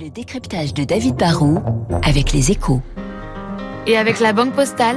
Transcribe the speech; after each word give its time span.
Le 0.00 0.08
décryptage 0.08 0.72
de 0.72 0.84
David 0.84 1.16
Barrault 1.16 1.62
avec 2.02 2.32
les 2.32 2.50
échos. 2.50 2.80
Et 3.86 3.98
avec 3.98 4.20
la 4.20 4.32
Banque 4.32 4.54
Postale, 4.54 4.96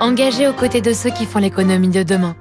engagée 0.00 0.46
aux 0.46 0.52
côtés 0.52 0.82
de 0.82 0.92
ceux 0.92 1.10
qui 1.10 1.24
font 1.24 1.38
l'économie 1.38 1.88
de 1.88 2.02
demain. 2.02 2.36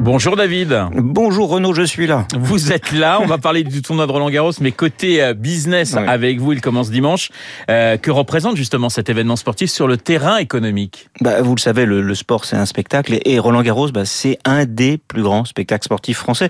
Bonjour 0.00 0.36
David. 0.36 0.86
Bonjour 0.94 1.48
Renaud, 1.48 1.74
je 1.74 1.82
suis 1.82 2.06
là. 2.06 2.26
Vous 2.36 2.72
êtes 2.72 2.92
là, 2.92 3.20
on 3.22 3.26
va 3.26 3.38
parler 3.38 3.62
du 3.62 3.82
tournoi 3.82 4.06
de 4.06 4.12
Roland 4.12 4.30
Garros, 4.30 4.52
mais 4.60 4.72
côté 4.72 5.22
euh, 5.22 5.34
business 5.34 5.96
avec 5.96 6.40
vous, 6.40 6.52
il 6.52 6.60
commence 6.60 6.90
dimanche. 6.90 7.30
Euh, 7.70 7.96
que 7.96 8.10
représente 8.10 8.56
justement 8.56 8.88
cet 8.88 9.08
événement 9.08 9.36
sportif 9.36 9.70
sur 9.70 9.86
le 9.86 9.96
terrain 9.96 10.38
économique? 10.38 11.08
Bah, 11.20 11.40
vous 11.42 11.54
le 11.54 11.60
savez, 11.60 11.84
le, 11.84 12.00
le 12.00 12.14
sport 12.14 12.44
c'est 12.44 12.56
un 12.56 12.66
spectacle 12.66 13.14
et, 13.14 13.22
et 13.24 13.38
Roland 13.38 13.62
Garros, 13.62 13.90
bah, 13.90 14.04
c'est 14.04 14.38
un 14.44 14.66
des 14.66 14.98
plus 14.98 15.22
grands 15.22 15.44
spectacles 15.44 15.84
sportifs 15.84 16.18
français. 16.18 16.48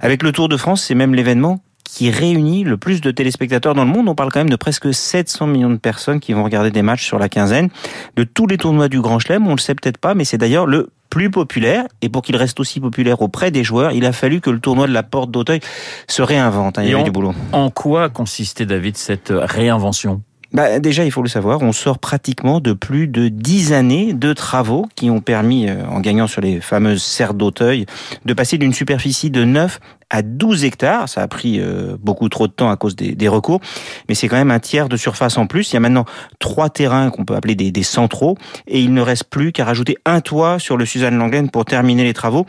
Avec 0.00 0.22
le 0.22 0.32
Tour 0.32 0.48
de 0.48 0.56
France, 0.56 0.82
c'est 0.82 0.94
même 0.94 1.14
l'événement 1.14 1.60
qui 1.90 2.10
réunit 2.10 2.64
le 2.64 2.76
plus 2.76 3.00
de 3.00 3.10
téléspectateurs 3.10 3.74
dans 3.74 3.84
le 3.84 3.90
monde. 3.90 4.08
On 4.08 4.14
parle 4.14 4.30
quand 4.30 4.40
même 4.40 4.50
de 4.50 4.56
presque 4.56 4.92
700 4.92 5.46
millions 5.46 5.70
de 5.70 5.76
personnes 5.76 6.20
qui 6.20 6.32
vont 6.34 6.44
regarder 6.44 6.70
des 6.70 6.82
matchs 6.82 7.04
sur 7.06 7.18
la 7.18 7.28
quinzaine. 7.28 7.70
De 8.16 8.24
tous 8.24 8.46
les 8.46 8.58
tournois 8.58 8.88
du 8.88 9.00
Grand 9.00 9.18
Chelem, 9.18 9.46
on 9.46 9.52
le 9.52 9.58
sait 9.58 9.74
peut-être 9.74 9.98
pas, 9.98 10.14
mais 10.14 10.24
c'est 10.24 10.38
d'ailleurs 10.38 10.66
le 10.66 10.90
plus 11.10 11.30
populaire. 11.30 11.84
Et 12.02 12.10
pour 12.10 12.20
qu'il 12.22 12.36
reste 12.36 12.60
aussi 12.60 12.78
populaire 12.80 13.22
auprès 13.22 13.50
des 13.50 13.64
joueurs, 13.64 13.92
il 13.92 14.04
a 14.04 14.12
fallu 14.12 14.40
que 14.42 14.50
le 14.50 14.60
tournoi 14.60 14.86
de 14.86 14.92
la 14.92 15.02
Porte 15.02 15.30
d'Auteuil 15.30 15.60
se 16.06 16.20
réinvente. 16.20 16.78
hein, 16.78 16.82
il 16.82 16.90
y 16.90 16.92
avait 16.92 17.00
on- 17.00 17.04
du 17.04 17.10
boulot. 17.10 17.34
En 17.52 17.70
quoi 17.70 18.10
consistait 18.10 18.66
David 18.66 18.96
cette 18.98 19.32
réinvention? 19.34 20.22
Bah, 20.52 20.78
déjà, 20.80 21.04
il 21.04 21.10
faut 21.10 21.22
le 21.22 21.28
savoir, 21.28 21.60
on 21.60 21.72
sort 21.72 21.98
pratiquement 21.98 22.60
de 22.60 22.72
plus 22.72 23.06
de 23.06 23.28
dix 23.28 23.74
années 23.74 24.14
de 24.14 24.32
travaux 24.32 24.86
qui 24.94 25.10
ont 25.10 25.20
permis, 25.20 25.68
euh, 25.68 25.84
en 25.86 26.00
gagnant 26.00 26.26
sur 26.26 26.40
les 26.40 26.62
fameuses 26.62 27.02
serres 27.02 27.34
d'Auteuil, 27.34 27.84
de 28.24 28.32
passer 28.32 28.56
d'une 28.56 28.72
superficie 28.72 29.30
de 29.30 29.44
9 29.44 29.78
à 30.08 30.22
12 30.22 30.64
hectares. 30.64 31.06
Ça 31.06 31.20
a 31.20 31.28
pris 31.28 31.60
euh, 31.60 31.98
beaucoup 32.00 32.30
trop 32.30 32.46
de 32.46 32.52
temps 32.52 32.70
à 32.70 32.76
cause 32.76 32.96
des, 32.96 33.28
recours, 33.28 33.60
mais 34.08 34.14
c'est 34.14 34.26
quand 34.26 34.36
même 34.36 34.50
un 34.50 34.58
tiers 34.58 34.88
de 34.88 34.96
surface 34.96 35.36
en 35.36 35.46
plus. 35.46 35.70
Il 35.70 35.74
y 35.74 35.76
a 35.76 35.80
maintenant 35.80 36.06
trois 36.38 36.70
terrains 36.70 37.10
qu'on 37.10 37.26
peut 37.26 37.34
appeler 37.34 37.54
des, 37.54 37.70
des 37.70 37.82
centraux, 37.82 38.38
et 38.66 38.80
il 38.80 38.94
ne 38.94 39.02
reste 39.02 39.24
plus 39.24 39.52
qu'à 39.52 39.66
rajouter 39.66 39.98
un 40.06 40.22
toit 40.22 40.58
sur 40.58 40.78
le 40.78 40.86
Suzanne 40.86 41.18
Langlaine 41.18 41.50
pour 41.50 41.66
terminer 41.66 42.04
les 42.04 42.14
travaux. 42.14 42.46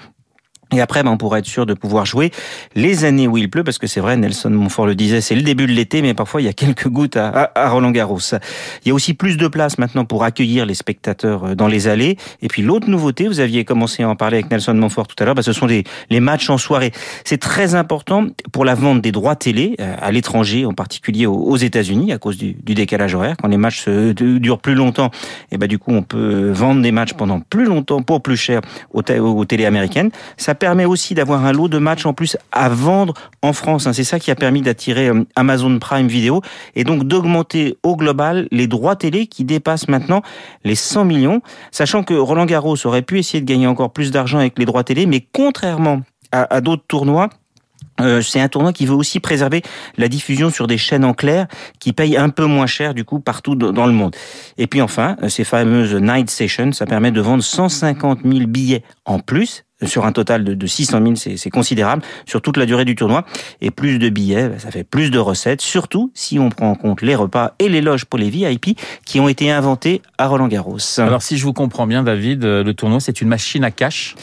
Et 0.71 0.81
après, 0.81 1.03
ben, 1.03 1.11
on 1.11 1.17
pourra 1.17 1.39
être 1.39 1.45
sûr 1.45 1.65
de 1.65 1.73
pouvoir 1.73 2.05
jouer 2.05 2.31
les 2.75 3.05
années 3.05 3.27
où 3.27 3.37
il 3.37 3.49
pleut, 3.49 3.63
parce 3.63 3.77
que 3.77 3.87
c'est 3.87 3.99
vrai, 3.99 4.17
Nelson 4.17 4.51
Montfort 4.51 4.85
le 4.85 4.95
disait, 4.95 5.21
c'est 5.21 5.35
le 5.35 5.41
début 5.41 5.65
de 5.65 5.71
l'été, 5.71 6.01
mais 6.01 6.13
parfois 6.13 6.41
il 6.41 6.45
y 6.45 6.49
a 6.49 6.53
quelques 6.53 6.87
gouttes 6.87 7.17
à, 7.17 7.51
Roland 7.69 7.91
Garros. 7.91 8.19
Il 8.85 8.89
y 8.89 8.91
a 8.91 8.93
aussi 8.93 9.13
plus 9.13 9.37
de 9.37 9.47
place 9.47 9.77
maintenant 9.77 10.05
pour 10.05 10.23
accueillir 10.23 10.65
les 10.65 10.75
spectateurs 10.75 11.43
euh, 11.43 11.55
dans 11.55 11.67
les 11.67 11.87
allées. 11.87 12.17
Et 12.41 12.47
puis 12.47 12.61
l'autre 12.61 12.89
nouveauté, 12.89 13.27
vous 13.27 13.39
aviez 13.39 13.65
commencé 13.65 14.03
à 14.03 14.09
en 14.09 14.15
parler 14.15 14.37
avec 14.37 14.51
Nelson 14.51 14.73
Montfort 14.73 15.07
tout 15.07 15.15
à 15.19 15.25
l'heure, 15.25 15.35
ben, 15.35 15.41
ce 15.41 15.53
sont 15.53 15.67
les 15.67 16.19
matchs 16.19 16.49
en 16.49 16.57
soirée. 16.57 16.91
C'est 17.23 17.39
très 17.39 17.75
important 17.75 18.27
pour 18.51 18.65
la 18.65 18.75
vente 18.75 19.01
des 19.01 19.11
droits 19.11 19.35
télé 19.35 19.75
euh, 19.79 19.95
à 19.99 20.11
l'étranger, 20.11 20.65
en 20.65 20.73
particulier 20.73 21.25
aux, 21.25 21.57
États-Unis, 21.57 22.13
à 22.13 22.17
cause 22.17 22.37
du, 22.37 22.53
décalage 22.53 23.15
horaire. 23.15 23.35
Quand 23.41 23.47
les 23.47 23.57
matchs 23.57 23.81
se, 23.85 24.11
durent 24.11 24.59
plus 24.59 24.75
longtemps, 24.75 25.11
et 25.51 25.57
ben, 25.57 25.67
du 25.67 25.79
coup, 25.79 25.91
on 25.91 26.03
peut 26.03 26.51
vendre 26.51 26.81
des 26.81 26.91
matchs 26.91 27.13
pendant 27.13 27.39
plus 27.39 27.65
longtemps 27.65 28.01
pour 28.01 28.21
plus 28.21 28.37
cher 28.37 28.61
aux, 28.93 29.01
aux 29.01 29.45
télé 29.45 29.65
américaines. 29.65 30.11
Ça 30.37 30.55
permet 30.59 30.85
aussi 30.85 31.15
d'avoir 31.15 31.45
un 31.45 31.51
lot 31.51 31.67
de 31.67 31.77
matchs 31.79 32.05
en 32.05 32.13
plus 32.13 32.37
à 32.51 32.69
vendre 32.69 33.13
en 33.41 33.53
France. 33.53 33.87
hein. 33.87 33.93
C'est 33.93 34.03
ça 34.03 34.19
qui 34.19 34.29
a 34.29 34.35
permis 34.35 34.61
d'attirer 34.61 35.07
euh, 35.07 35.23
Amazon 35.35 35.79
Prime 35.79 36.07
Video 36.07 36.41
et 36.75 36.83
donc 36.83 37.05
d'augmenter 37.05 37.77
au 37.83 37.95
global 37.95 38.47
les 38.51 38.67
droits 38.67 38.95
télé 38.95 39.27
qui 39.27 39.43
dépassent 39.43 39.87
maintenant 39.87 40.21
les 40.63 40.75
100 40.75 41.05
millions, 41.05 41.41
sachant 41.71 42.03
que 42.03 42.13
Roland 42.13 42.45
Garros 42.45 42.75
aurait 42.85 43.01
pu 43.01 43.19
essayer 43.19 43.41
de 43.41 43.47
gagner 43.47 43.67
encore 43.67 43.91
plus 43.91 44.11
d'argent 44.11 44.37
avec 44.37 44.59
les 44.59 44.65
droits 44.65 44.83
télé, 44.83 45.05
mais 45.05 45.25
contrairement 45.33 46.01
à, 46.31 46.61
d'autres 46.61 46.83
tournois, 46.87 47.29
euh, 48.01 48.21
c'est 48.21 48.39
un 48.39 48.47
tournoi 48.47 48.71
qui 48.71 48.85
veut 48.85 48.93
aussi 48.93 49.19
préserver 49.19 49.63
la 49.97 50.07
diffusion 50.07 50.51
sur 50.51 50.67
des 50.67 50.77
chaînes 50.77 51.03
en 51.03 51.13
clair 51.13 51.47
qui 51.79 51.91
payent 51.91 52.17
un 52.17 52.29
peu 52.29 52.45
moins 52.45 52.67
cher 52.67 52.93
du 52.93 53.03
coup 53.03 53.19
partout 53.19 53.55
dans 53.55 53.87
le 53.87 53.93
monde. 53.93 54.15
Et 54.57 54.67
puis 54.67 54.81
enfin, 54.81 55.17
euh, 55.23 55.29
ces 55.29 55.43
fameuses 55.43 55.95
night 55.95 56.29
sessions, 56.29 56.71
ça 56.71 56.85
permet 56.85 57.11
de 57.11 57.21
vendre 57.21 57.43
150 57.43 58.19
000 58.23 58.45
billets 58.45 58.83
en 59.05 59.19
plus 59.19 59.63
sur 59.85 60.05
un 60.05 60.11
total 60.11 60.43
de, 60.43 60.53
de 60.53 60.67
600 60.67 61.01
000, 61.01 61.15
c'est 61.15 61.37
c'est 61.37 61.49
considérable 61.49 62.03
sur 62.25 62.41
toute 62.41 62.57
la 62.57 62.65
durée 62.65 62.85
du 62.85 62.95
tournoi. 62.95 63.25
Et 63.61 63.71
plus 63.71 63.99
de 63.99 64.09
billets, 64.09 64.49
bah, 64.49 64.59
ça 64.59 64.71
fait 64.71 64.83
plus 64.83 65.09
de 65.11 65.19
recettes, 65.19 65.61
surtout 65.61 66.11
si 66.13 66.37
on 66.39 66.49
prend 66.49 66.71
en 66.71 66.75
compte 66.75 67.01
les 67.01 67.15
repas 67.15 67.53
et 67.59 67.69
les 67.69 67.81
loges 67.81 68.05
pour 68.05 68.19
les 68.19 68.29
VIP 68.29 68.79
qui 69.05 69.19
ont 69.19 69.29
été 69.29 69.51
inventés 69.51 70.01
à 70.17 70.27
Roland 70.27 70.47
Garros. 70.47 70.77
Alors 70.97 71.21
si 71.21 71.37
je 71.37 71.43
vous 71.43 71.53
comprends 71.53 71.87
bien 71.87 72.03
David, 72.03 72.43
euh, 72.43 72.63
le 72.63 72.73
tournoi 72.73 72.99
c'est 72.99 73.21
une 73.21 73.29
machine 73.29 73.63
à 73.63 73.71
cash? 73.71 74.15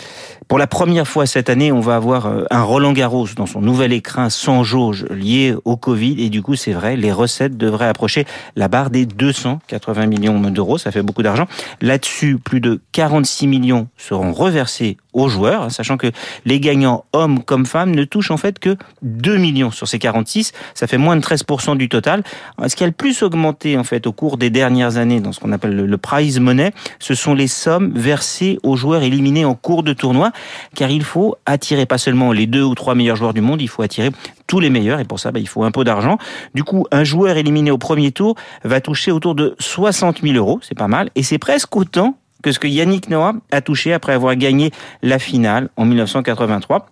Pour 0.48 0.58
la 0.58 0.68
première 0.68 1.08
fois 1.08 1.26
cette 1.26 1.50
année, 1.50 1.72
on 1.72 1.80
va 1.80 1.96
avoir 1.96 2.26
euh, 2.26 2.44
un 2.52 2.62
Roland 2.62 2.92
Garros 2.92 3.26
dans 3.34 3.46
son 3.46 3.60
nouvel 3.60 3.92
écrin 3.92 4.30
sans 4.30 4.62
jauge 4.62 5.04
lié 5.10 5.56
au 5.64 5.76
Covid. 5.76 6.22
Et 6.22 6.30
du 6.30 6.40
coup, 6.40 6.54
c'est 6.54 6.72
vrai, 6.72 6.94
les 6.94 7.10
recettes 7.10 7.56
devraient 7.56 7.88
approcher 7.88 8.26
la 8.54 8.68
barre 8.68 8.90
des 8.90 9.06
280 9.06 10.06
millions 10.06 10.38
d'euros. 10.38 10.78
Ça 10.78 10.92
fait 10.92 11.02
beaucoup 11.02 11.24
d'argent. 11.24 11.46
Là-dessus, 11.80 12.38
plus 12.38 12.60
de 12.60 12.80
46 12.92 13.48
millions 13.48 13.88
seront 13.96 14.32
reversés 14.32 14.98
aux 15.16 15.28
joueurs, 15.28 15.62
hein, 15.62 15.70
sachant 15.70 15.96
que 15.96 16.12
les 16.44 16.60
gagnants, 16.60 17.04
hommes 17.12 17.42
comme 17.42 17.66
femmes, 17.66 17.94
ne 17.94 18.04
touchent 18.04 18.30
en 18.30 18.36
fait 18.36 18.58
que 18.58 18.76
2 19.02 19.38
millions 19.38 19.70
sur 19.70 19.88
ces 19.88 19.98
46. 19.98 20.52
Ça 20.74 20.86
fait 20.86 20.98
moins 20.98 21.16
de 21.16 21.22
13% 21.22 21.76
du 21.76 21.88
total. 21.88 22.22
Ce 22.66 22.76
qui 22.76 22.84
a 22.84 22.86
le 22.86 22.92
plus 22.92 23.22
augmenté 23.22 23.78
en 23.78 23.84
fait 23.84 24.06
au 24.06 24.12
cours 24.12 24.36
des 24.36 24.50
dernières 24.50 24.98
années 24.98 25.20
dans 25.20 25.32
ce 25.32 25.40
qu'on 25.40 25.52
appelle 25.52 25.74
le, 25.74 25.96
prize 25.98 26.38
money, 26.38 26.72
ce 26.98 27.14
sont 27.14 27.34
les 27.34 27.48
sommes 27.48 27.92
versées 27.94 28.58
aux 28.62 28.76
joueurs 28.76 29.02
éliminés 29.02 29.46
en 29.46 29.54
cours 29.54 29.82
de 29.82 29.94
tournoi, 29.94 30.32
car 30.74 30.90
il 30.90 31.02
faut 31.02 31.36
attirer 31.46 31.86
pas 31.86 31.98
seulement 31.98 32.32
les 32.32 32.46
deux 32.46 32.62
ou 32.62 32.74
trois 32.74 32.94
meilleurs 32.94 33.16
joueurs 33.16 33.32
du 33.32 33.40
monde, 33.40 33.62
il 33.62 33.68
faut 33.68 33.82
attirer 33.82 34.10
tous 34.46 34.60
les 34.60 34.70
meilleurs, 34.70 35.00
et 35.00 35.04
pour 35.04 35.18
ça, 35.18 35.32
bah, 35.32 35.40
il 35.40 35.48
faut 35.48 35.64
un 35.64 35.70
peu 35.70 35.82
d'argent. 35.82 36.18
Du 36.54 36.62
coup, 36.62 36.86
un 36.92 37.02
joueur 37.02 37.38
éliminé 37.38 37.70
au 37.70 37.78
premier 37.78 38.12
tour 38.12 38.36
va 38.62 38.80
toucher 38.80 39.10
autour 39.10 39.34
de 39.34 39.56
60 39.58 40.20
000 40.22 40.34
euros, 40.34 40.60
c'est 40.62 40.76
pas 40.76 40.88
mal, 40.88 41.10
et 41.14 41.22
c'est 41.22 41.38
presque 41.38 41.74
autant 41.74 42.16
que 42.42 42.52
ce 42.52 42.58
que 42.58 42.68
Yannick 42.68 43.08
Noah 43.08 43.34
a 43.50 43.60
touché 43.60 43.92
après 43.92 44.12
avoir 44.12 44.36
gagné 44.36 44.72
la 45.02 45.18
finale 45.18 45.70
en 45.76 45.84
1983. 45.84 46.86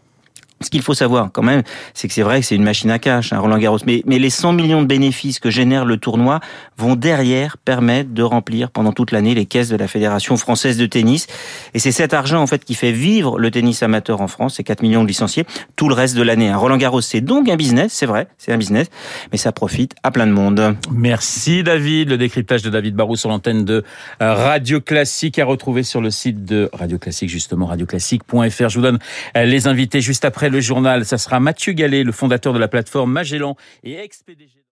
Ce 0.64 0.70
qu'il 0.70 0.82
faut 0.82 0.94
savoir 0.94 1.30
quand 1.32 1.42
même, 1.42 1.62
c'est 1.92 2.08
que 2.08 2.14
c'est 2.14 2.22
vrai 2.22 2.40
que 2.40 2.46
c'est 2.46 2.56
une 2.56 2.64
machine 2.64 2.90
à 2.90 2.98
cash, 2.98 3.32
hein, 3.32 3.38
Roland 3.38 3.58
Garros, 3.58 3.78
mais, 3.86 4.02
les 4.06 4.30
100 4.30 4.52
millions 4.52 4.80
de 4.82 4.86
bénéfices 4.86 5.38
que 5.38 5.50
génère 5.50 5.84
le 5.84 5.96
tournoi 5.96 6.40
vont 6.78 6.96
derrière 6.96 7.58
permettre 7.58 8.10
de 8.14 8.22
remplir 8.22 8.70
pendant 8.70 8.92
toute 8.92 9.12
l'année 9.12 9.34
les 9.34 9.44
caisses 9.44 9.68
de 9.68 9.76
la 9.76 9.88
Fédération 9.88 10.36
française 10.36 10.78
de 10.78 10.86
tennis. 10.86 11.26
Et 11.74 11.78
c'est 11.78 11.92
cet 11.92 12.14
argent 12.14 12.40
en 12.40 12.46
fait 12.46 12.64
qui 12.64 12.74
fait 12.74 12.92
vivre 12.92 13.38
le 13.38 13.50
tennis 13.50 13.82
amateur 13.82 14.20
en 14.20 14.28
France, 14.28 14.54
c'est 14.56 14.64
4 14.64 14.82
millions 14.82 15.02
de 15.02 15.08
licenciés, 15.08 15.44
tout 15.76 15.88
le 15.88 15.94
reste 15.94 16.16
de 16.16 16.22
l'année. 16.22 16.48
hein. 16.48 16.56
Roland 16.56 16.76
Garros, 16.76 17.00
c'est 17.00 17.20
donc 17.20 17.48
un 17.48 17.56
business, 17.56 17.92
c'est 17.92 18.06
vrai, 18.06 18.28
c'est 18.38 18.52
un 18.52 18.56
business, 18.56 18.88
mais 19.32 19.38
ça 19.38 19.52
profite 19.52 19.94
à 20.02 20.10
plein 20.10 20.26
de 20.26 20.32
monde. 20.32 20.76
Merci 20.90 21.62
David, 21.62 22.08
le 22.08 22.16
décryptage 22.18 22.62
de 22.62 22.70
David 22.70 22.94
Barou 22.94 23.16
sur 23.16 23.28
l'antenne 23.28 23.64
de 23.64 23.84
euh, 24.22 24.34
Radio 24.34 24.80
Classique 24.80 25.38
à 25.38 25.44
retrouver 25.44 25.82
sur 25.82 26.00
le 26.00 26.10
site 26.10 26.44
de 26.44 26.70
Radio 26.72 26.98
Classique 26.98 27.28
justement 27.28 27.66
radioclassique.fr. 27.66 28.68
Je 28.68 28.78
vous 28.78 28.82
donne 28.82 28.98
euh, 29.36 29.44
les 29.44 29.66
invités 29.66 30.00
juste 30.00 30.24
après 30.24 30.48
le 30.54 30.60
journal. 30.60 31.04
Ça 31.04 31.18
sera 31.18 31.40
Mathieu 31.40 31.72
Gallet, 31.72 32.04
le 32.04 32.12
fondateur 32.12 32.52
de 32.52 32.58
la 32.58 32.68
plateforme 32.68 33.12
Magellan 33.12 33.56
et 33.82 33.94
ex-PDG. 33.94 34.62